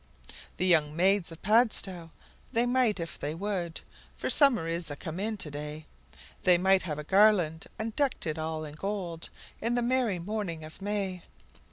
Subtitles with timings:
[0.57, 2.09] The young maids of Padstow,
[2.51, 3.81] they might if they would
[4.15, 5.85] For summer is a come in to day
[6.41, 9.29] They might have a garland, and decked it all in gold,
[9.61, 11.21] In the merry morning of May!